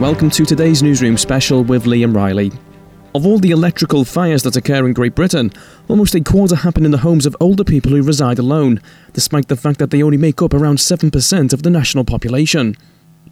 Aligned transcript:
Welcome 0.00 0.30
to 0.30 0.46
today's 0.46 0.82
newsroom 0.82 1.18
special 1.18 1.62
with 1.62 1.84
Liam 1.84 2.16
Riley. 2.16 2.50
Of 3.14 3.26
all 3.26 3.38
the 3.38 3.50
electrical 3.50 4.06
fires 4.06 4.42
that 4.44 4.56
occur 4.56 4.86
in 4.86 4.94
Great 4.94 5.14
Britain, 5.14 5.52
almost 5.86 6.14
a 6.14 6.22
quarter 6.22 6.56
happen 6.56 6.86
in 6.86 6.92
the 6.92 6.96
homes 6.98 7.26
of 7.26 7.36
older 7.40 7.64
people 7.64 7.90
who 7.90 8.00
reside 8.00 8.38
alone, 8.38 8.80
despite 9.12 9.48
the 9.48 9.56
fact 9.56 9.80
that 9.80 9.90
they 9.90 10.02
only 10.02 10.16
make 10.16 10.40
up 10.40 10.54
around 10.54 10.78
7% 10.78 11.52
of 11.52 11.62
the 11.62 11.68
national 11.68 12.04
population. 12.04 12.74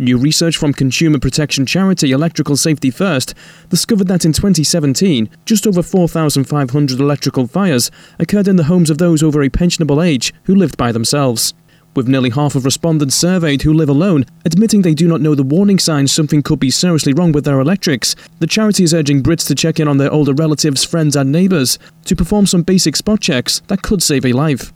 New 0.01 0.17
research 0.17 0.57
from 0.57 0.73
consumer 0.73 1.19
protection 1.19 1.67
charity 1.67 2.12
Electrical 2.12 2.57
Safety 2.57 2.89
First 2.89 3.35
discovered 3.69 4.07
that 4.07 4.25
in 4.25 4.33
2017, 4.33 5.29
just 5.45 5.67
over 5.67 5.83
4,500 5.83 7.01
electrical 7.01 7.48
fires 7.48 7.91
occurred 8.20 8.47
in 8.47 8.55
the 8.55 8.65
homes 8.65 8.91
of 8.91 8.98
those 8.98 9.25
over 9.25 9.42
a 9.42 9.51
pensionable 9.51 10.05
age 10.05 10.33
who 10.45 10.55
lived 10.55 10.77
by 10.77 10.92
themselves 10.92 11.53
with 11.97 12.06
nearly 12.06 12.30
half 12.30 12.55
of 12.55 12.65
respondents 12.65 13.16
surveyed 13.16 13.62
who 13.62 13.73
live 13.75 13.89
alone 13.89 14.25
admitting 14.45 14.83
they 14.83 14.95
do 14.95 15.09
not 15.09 15.20
know 15.20 15.34
the 15.34 15.42
warning 15.42 15.80
signs 15.80 16.12
something 16.12 16.42
could 16.42 16.61
be 16.61 16.70
seriously 16.70 17.12
wrong 17.12 17.33
with 17.33 17.45
their 17.45 17.59
electrics. 17.59 18.15
The 18.39 18.47
charity 18.47 18.84
is 18.84 18.95
urging 18.95 19.20
Brits 19.20 19.48
to 19.48 19.56
check 19.56 19.80
in 19.80 19.89
on 19.89 19.97
their 19.97 20.12
older 20.12 20.33
relatives, 20.33 20.84
friends, 20.84 21.17
and 21.17 21.33
neighbours 21.33 21.77
to 22.05 22.15
perform 22.15 22.47
some 22.47 22.62
basic 22.62 22.95
spot 22.95 23.20
checks 23.20 23.62
that 23.67 23.83
could 23.83 24.01
save 24.01 24.25
a 24.25 24.33
life. 24.33 24.73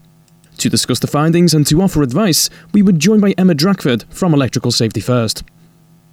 To 0.57 0.69
discuss 0.69 0.99
the 0.99 1.07
findings 1.07 1.53
and 1.53 1.65
to 1.67 1.81
offer 1.81 2.01
advice, 2.03 2.49
we 2.73 2.81
were 2.81 2.91
joined 2.91 3.21
by 3.21 3.31
Emma 3.37 3.53
Drackford 3.53 4.05
from 4.09 4.33
Electrical 4.33 4.71
Safety 4.71 5.01
First. 5.01 5.43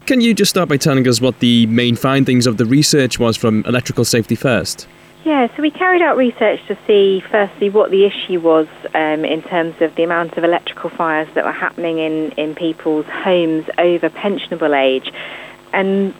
Can 0.06 0.20
you 0.20 0.34
just 0.34 0.50
start 0.50 0.68
by 0.68 0.76
telling 0.76 1.06
us 1.06 1.20
what 1.20 1.38
the 1.38 1.66
main 1.66 1.94
findings 1.94 2.46
of 2.46 2.56
the 2.56 2.64
research 2.64 3.18
was 3.18 3.36
from 3.36 3.64
Electrical 3.64 4.04
Safety 4.04 4.34
First? 4.34 4.88
Yeah, 5.24 5.54
so 5.54 5.62
we 5.62 5.70
carried 5.70 6.00
out 6.00 6.16
research 6.16 6.60
to 6.66 6.78
see, 6.86 7.22
firstly, 7.30 7.68
what 7.68 7.90
the 7.90 8.06
issue 8.06 8.40
was 8.40 8.66
um, 8.95 9.24
in 9.24 9.42
terms 9.42 9.80
of 9.82 9.95
the 9.95 10.02
amount 10.02 10.38
of 10.38 10.45
electrical 10.45 10.88
fires 10.88 11.28
that 11.34 11.45
were 11.45 11.52
happening 11.52 11.98
in, 11.98 12.32
in 12.32 12.54
people's 12.54 13.06
homes 13.06 13.66
over 13.76 14.09
pensionable 14.09 14.74
age. 14.74 15.12
And 15.74 16.15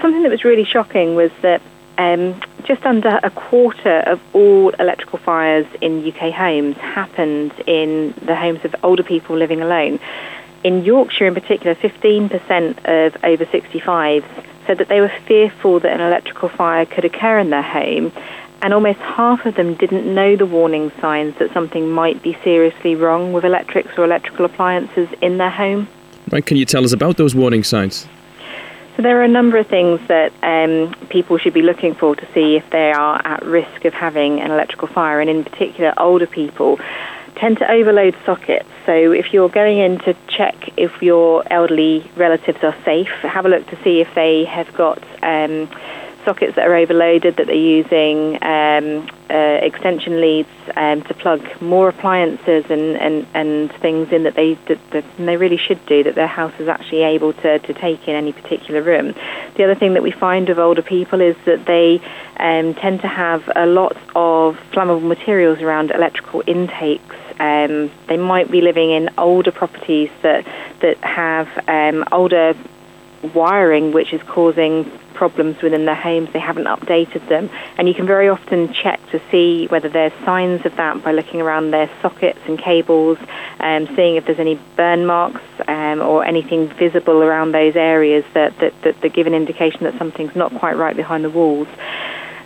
something 0.00 0.22
that 0.22 0.30
was 0.30 0.44
really 0.44 0.64
shocking 0.64 1.16
was 1.16 1.32
that 1.42 1.60
um, 1.98 2.40
just 2.66 2.84
under 2.84 3.20
a 3.22 3.30
quarter 3.30 4.00
of 4.00 4.20
all 4.32 4.70
electrical 4.70 5.18
fires 5.18 5.66
in 5.80 6.06
UK 6.06 6.32
homes 6.32 6.76
happened 6.76 7.52
in 7.66 8.12
the 8.22 8.34
homes 8.34 8.64
of 8.64 8.74
older 8.82 9.02
people 9.02 9.36
living 9.36 9.62
alone. 9.62 10.00
In 10.64 10.84
Yorkshire, 10.84 11.26
in 11.26 11.34
particular, 11.34 11.74
15% 11.76 12.78
of 12.84 13.24
over 13.24 13.44
65s 13.46 14.24
said 14.66 14.78
that 14.78 14.88
they 14.88 15.00
were 15.00 15.12
fearful 15.26 15.78
that 15.80 15.92
an 15.92 16.00
electrical 16.00 16.48
fire 16.48 16.84
could 16.84 17.04
occur 17.04 17.38
in 17.38 17.50
their 17.50 17.62
home 17.62 18.12
and 18.62 18.72
almost 18.72 18.98
half 18.98 19.44
of 19.46 19.54
them 19.54 19.74
didn't 19.74 20.12
know 20.12 20.34
the 20.34 20.46
warning 20.46 20.90
signs 21.00 21.36
that 21.38 21.52
something 21.52 21.90
might 21.90 22.22
be 22.22 22.36
seriously 22.42 22.94
wrong 22.94 23.32
with 23.32 23.44
electrics 23.44 23.90
or 23.98 24.04
electrical 24.04 24.44
appliances 24.44 25.08
in 25.20 25.38
their 25.38 25.50
home. 25.50 25.86
Right, 26.32 26.44
can 26.44 26.56
you 26.56 26.64
tell 26.64 26.84
us 26.84 26.92
about 26.92 27.16
those 27.16 27.34
warning 27.34 27.62
signs? 27.62 28.08
So 28.96 29.02
there 29.02 29.20
are 29.20 29.24
a 29.24 29.28
number 29.28 29.58
of 29.58 29.66
things 29.66 30.00
that 30.08 30.32
um, 30.42 30.94
people 31.10 31.36
should 31.36 31.52
be 31.52 31.60
looking 31.60 31.94
for 31.94 32.16
to 32.16 32.26
see 32.32 32.56
if 32.56 32.64
they 32.70 32.92
are 32.92 33.20
at 33.26 33.44
risk 33.44 33.84
of 33.84 33.92
having 33.92 34.40
an 34.40 34.50
electrical 34.50 34.88
fire, 34.88 35.20
and 35.20 35.28
in 35.28 35.44
particular, 35.44 35.92
older 35.98 36.26
people 36.26 36.80
tend 37.34 37.58
to 37.58 37.70
overload 37.70 38.16
sockets. 38.24 38.68
So 38.86 39.12
if 39.12 39.34
you're 39.34 39.50
going 39.50 39.78
in 39.78 39.98
to 40.00 40.16
check 40.28 40.70
if 40.78 41.02
your 41.02 41.44
elderly 41.52 42.10
relatives 42.16 42.58
are 42.62 42.74
safe, 42.86 43.08
have 43.20 43.44
a 43.44 43.50
look 43.50 43.66
to 43.66 43.82
see 43.84 44.00
if 44.00 44.08
they 44.14 44.46
have 44.46 44.72
got 44.72 45.02
um, 45.22 45.68
sockets 46.26 46.56
that 46.56 46.66
are 46.66 46.74
overloaded, 46.74 47.36
that 47.36 47.46
they're 47.46 47.54
using 47.54 48.36
um, 48.42 49.08
uh, 49.30 49.58
extension 49.62 50.20
leads 50.20 50.48
um, 50.76 51.00
to 51.02 51.14
plug 51.14 51.40
more 51.62 51.88
appliances 51.88 52.64
and, 52.68 52.96
and, 52.96 53.26
and 53.32 53.72
things 53.76 54.12
in 54.12 54.24
that 54.24 54.34
they 54.34 54.54
that, 54.66 54.78
that 54.90 55.04
they 55.16 55.36
really 55.36 55.56
should 55.56 55.84
do 55.86 56.02
that 56.02 56.16
their 56.16 56.26
house 56.26 56.52
is 56.58 56.68
actually 56.68 57.04
able 57.04 57.32
to, 57.32 57.58
to 57.60 57.72
take 57.72 58.06
in 58.08 58.14
any 58.14 58.32
particular 58.32 58.82
room. 58.82 59.14
The 59.54 59.64
other 59.64 59.76
thing 59.76 59.94
that 59.94 60.02
we 60.02 60.10
find 60.10 60.50
of 60.50 60.58
older 60.58 60.82
people 60.82 61.20
is 61.20 61.36
that 61.46 61.64
they 61.64 62.02
um, 62.36 62.74
tend 62.74 63.00
to 63.00 63.08
have 63.08 63.48
a 63.56 63.64
lot 63.64 63.96
of 64.14 64.56
flammable 64.72 65.06
materials 65.06 65.60
around 65.60 65.92
electrical 65.92 66.42
intakes. 66.46 67.14
Um, 67.38 67.90
they 68.08 68.16
might 68.16 68.50
be 68.50 68.60
living 68.60 68.90
in 68.90 69.10
older 69.16 69.52
properties 69.52 70.10
that 70.22 70.44
that 70.80 70.98
have 70.98 71.48
um, 71.68 72.04
older 72.10 72.54
wiring 73.34 73.92
which 73.92 74.12
is 74.12 74.22
causing 74.24 74.90
problems 75.16 75.60
within 75.62 75.86
their 75.86 75.96
homes, 75.96 76.28
they 76.32 76.38
haven't 76.38 76.66
updated 76.66 77.26
them. 77.28 77.50
And 77.78 77.88
you 77.88 77.94
can 77.94 78.06
very 78.06 78.28
often 78.28 78.72
check 78.72 79.00
to 79.10 79.20
see 79.30 79.66
whether 79.66 79.88
there's 79.88 80.12
signs 80.24 80.64
of 80.64 80.76
that 80.76 81.02
by 81.02 81.12
looking 81.12 81.40
around 81.40 81.72
their 81.72 81.90
sockets 82.02 82.38
and 82.46 82.58
cables, 82.58 83.18
um, 83.58 83.86
seeing 83.96 84.16
if 84.16 84.26
there's 84.26 84.38
any 84.38 84.60
burn 84.76 85.06
marks 85.06 85.42
um, 85.66 86.00
or 86.00 86.24
anything 86.24 86.68
visible 86.68 87.22
around 87.22 87.52
those 87.52 87.74
areas 87.74 88.24
that, 88.34 88.56
that, 88.58 88.72
that, 88.82 89.00
that 89.00 89.12
give 89.12 89.26
an 89.26 89.34
indication 89.34 89.84
that 89.84 89.98
something's 89.98 90.36
not 90.36 90.54
quite 90.54 90.76
right 90.76 90.96
behind 90.96 91.24
the 91.24 91.30
walls. 91.30 91.68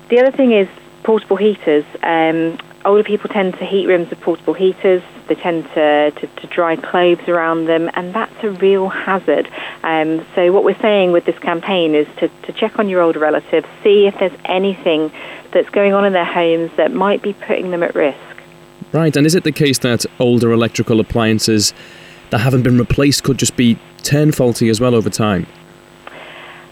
The 0.09 0.20
other 0.20 0.34
thing 0.36 0.53
is 0.53 0.69
portable 1.03 1.36
heaters. 1.36 1.84
Um, 2.03 2.59
older 2.84 3.04
people 3.04 3.28
tend 3.28 3.54
to 3.59 3.64
heat 3.64 3.86
rooms 3.86 4.10
with 4.10 4.20
portable 4.20 4.54
heaters. 4.54 5.03
They 5.30 5.36
tend 5.36 5.62
to, 5.74 6.10
to, 6.10 6.26
to 6.26 6.46
dry 6.48 6.74
clothes 6.74 7.28
around 7.28 7.66
them, 7.66 7.88
and 7.94 8.12
that's 8.12 8.34
a 8.42 8.50
real 8.50 8.88
hazard. 8.88 9.48
Um, 9.84 10.26
so, 10.34 10.50
what 10.50 10.64
we're 10.64 10.80
saying 10.80 11.12
with 11.12 11.24
this 11.24 11.38
campaign 11.38 11.94
is 11.94 12.08
to, 12.16 12.28
to 12.28 12.52
check 12.52 12.80
on 12.80 12.88
your 12.88 13.00
older 13.00 13.20
relatives, 13.20 13.64
see 13.84 14.08
if 14.08 14.18
there's 14.18 14.36
anything 14.46 15.12
that's 15.52 15.70
going 15.70 15.92
on 15.92 16.04
in 16.04 16.14
their 16.14 16.24
homes 16.24 16.72
that 16.76 16.92
might 16.92 17.22
be 17.22 17.32
putting 17.32 17.70
them 17.70 17.84
at 17.84 17.94
risk. 17.94 18.18
Right, 18.91 19.16
and 19.16 19.24
is 19.24 19.36
it 19.36 19.44
the 19.44 19.52
case 19.52 19.78
that 19.78 20.04
older 20.18 20.50
electrical 20.50 20.98
appliances 20.98 21.72
that 22.30 22.38
haven't 22.38 22.62
been 22.62 22.76
replaced 22.76 23.22
could 23.22 23.38
just 23.38 23.54
be 23.54 23.78
turn 24.02 24.32
faulty 24.32 24.68
as 24.68 24.80
well 24.80 24.97
over 24.97 25.10
time? 25.10 25.47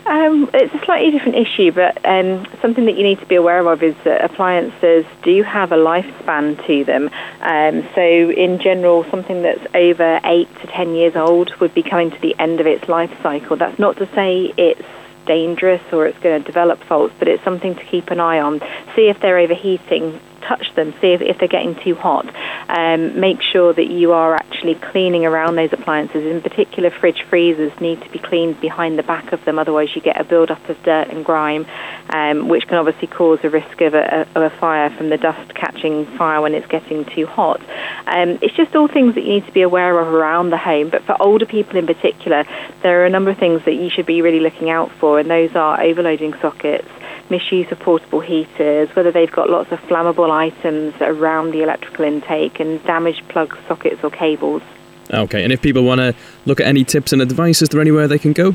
Um, 0.08 0.48
it's 0.54 0.74
a 0.74 0.82
slightly 0.86 1.10
different 1.10 1.36
issue, 1.36 1.70
but 1.70 2.02
um, 2.06 2.46
something 2.62 2.86
that 2.86 2.96
you 2.96 3.02
need 3.02 3.20
to 3.20 3.26
be 3.26 3.34
aware 3.34 3.68
of 3.68 3.82
is 3.82 3.94
that 4.04 4.24
appliances 4.24 5.04
do 5.22 5.42
have 5.42 5.70
a 5.70 5.76
lifespan 5.76 6.66
to 6.66 6.82
them. 6.84 7.10
Um, 7.42 7.86
so, 7.94 8.00
in 8.00 8.58
general, 8.58 9.04
something 9.10 9.42
that's 9.42 9.66
over 9.74 10.18
eight 10.24 10.48
to 10.62 10.66
ten 10.68 10.94
years 10.94 11.14
old 11.14 11.52
would 11.60 11.74
be 11.74 11.82
coming 11.82 12.10
to 12.10 12.20
the 12.22 12.34
end 12.38 12.58
of 12.58 12.66
its 12.66 12.88
life 12.88 13.14
cycle. 13.22 13.58
That's 13.58 13.78
not 13.78 13.98
to 13.98 14.06
say 14.14 14.50
it's 14.56 14.88
dangerous 15.26 15.82
or 15.92 16.06
it's 16.06 16.18
going 16.20 16.40
to 16.42 16.46
develop 16.46 16.82
faults, 16.84 17.14
but 17.18 17.28
it's 17.28 17.44
something 17.44 17.74
to 17.74 17.84
keep 17.84 18.10
an 18.10 18.18
eye 18.18 18.40
on. 18.40 18.60
See 18.96 19.10
if 19.10 19.20
they're 19.20 19.38
overheating 19.38 20.18
touch 20.48 20.74
them, 20.74 20.94
see 21.00 21.12
if, 21.12 21.20
if 21.20 21.38
they're 21.38 21.48
getting 21.48 21.76
too 21.76 21.94
hot. 21.94 22.26
Um, 22.68 23.20
make 23.20 23.42
sure 23.42 23.72
that 23.72 23.90
you 23.90 24.12
are 24.12 24.34
actually 24.34 24.74
cleaning 24.76 25.26
around 25.26 25.56
those 25.56 25.72
appliances. 25.72 26.24
In 26.24 26.40
particular, 26.40 26.90
fridge 26.90 27.22
freezers 27.28 27.72
need 27.80 28.00
to 28.02 28.10
be 28.10 28.18
cleaned 28.18 28.60
behind 28.60 28.98
the 28.98 29.02
back 29.02 29.32
of 29.32 29.44
them, 29.44 29.58
otherwise, 29.58 29.94
you 29.94 30.00
get 30.00 30.20
a 30.20 30.24
build-up 30.24 30.68
of 30.68 30.82
dirt 30.82 31.08
and 31.08 31.24
grime, 31.24 31.66
um, 32.10 32.48
which 32.48 32.66
can 32.66 32.78
obviously 32.78 33.08
cause 33.08 33.38
a 33.42 33.50
risk 33.50 33.80
of 33.82 33.94
a, 33.94 34.26
of 34.34 34.42
a, 34.42 34.50
fire 34.58 34.90
from 34.90 35.10
the 35.10 35.18
dust 35.18 35.54
catching 35.54 36.04
fire 36.16 36.40
when 36.40 36.54
it's 36.54 36.66
getting 36.66 37.04
too 37.04 37.26
hot. 37.26 37.60
Um, 38.06 38.38
it's 38.42 38.54
just 38.54 38.74
all 38.74 38.88
things 38.88 39.14
that 39.14 39.22
you 39.22 39.34
need 39.34 39.46
to 39.46 39.52
be 39.52 39.62
aware 39.62 39.98
of 40.00 40.08
around 40.08 40.50
the 40.50 40.56
home, 40.56 40.88
but 40.88 41.02
for 41.04 41.20
older 41.20 41.46
people 41.46 41.76
in 41.76 41.86
particular, 41.86 42.44
there 42.82 43.02
are 43.02 43.06
a 43.06 43.10
number 43.10 43.30
of 43.30 43.38
things 43.38 43.64
that 43.66 43.74
you 43.74 43.90
should 43.90 44.06
be 44.06 44.22
really 44.22 44.40
looking 44.40 44.70
out 44.70 44.90
for, 44.98 45.20
and 45.20 45.30
those 45.30 45.54
are 45.54 45.80
overloading 45.80 46.34
sockets 46.40 46.88
misuse 47.30 47.70
of 47.70 47.78
portable 47.80 48.20
heaters, 48.20 48.88
whether 48.94 49.10
they've 49.10 49.32
got 49.32 49.50
lots 49.50 49.72
of 49.72 49.80
flammable 49.80 50.30
items 50.30 50.94
around 51.00 51.50
the 51.52 51.62
electrical 51.62 52.04
intake 52.04 52.60
and 52.60 52.84
damaged 52.84 53.26
plug 53.28 53.56
sockets 53.66 54.02
or 54.02 54.10
cables. 54.10 54.62
Okay, 55.10 55.42
and 55.42 55.50
if 55.52 55.62
people 55.62 55.84
want 55.84 56.00
to 56.00 56.14
look 56.44 56.60
at 56.60 56.66
any 56.66 56.84
tips 56.84 57.12
and 57.12 57.22
advice, 57.22 57.62
is 57.62 57.70
there 57.70 57.80
anywhere 57.80 58.08
they 58.08 58.18
can 58.18 58.32
go? 58.32 58.54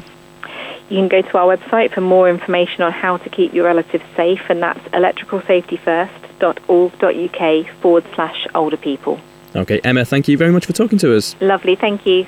You 0.90 1.00
can 1.00 1.08
go 1.08 1.22
to 1.22 1.38
our 1.38 1.56
website 1.58 1.94
for 1.94 2.02
more 2.02 2.30
information 2.30 2.84
on 2.84 2.92
how 2.92 3.16
to 3.18 3.30
keep 3.30 3.54
your 3.54 3.64
relatives 3.66 4.04
safe, 4.16 4.42
and 4.50 4.62
that's 4.62 4.82
electricalsafetyfirst.org.uk 4.90 7.68
forward 7.82 8.06
slash 8.14 8.46
older 8.54 8.78
people. 8.78 9.20
Okay, 9.56 9.80
Emma, 9.84 10.06
thank 10.06 10.28
you 10.28 10.38
very 10.38 10.52
much 10.52 10.66
for 10.66 10.74
talking 10.74 10.98
to 11.00 11.16
us. 11.16 11.36
Lovely, 11.40 11.76
thank 11.76 12.06
you 12.06 12.28